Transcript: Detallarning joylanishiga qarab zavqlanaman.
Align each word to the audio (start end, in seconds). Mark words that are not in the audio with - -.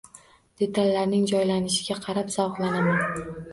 Detallarning 0.61 1.27
joylanishiga 1.33 1.99
qarab 2.07 2.35
zavqlanaman. 2.39 3.25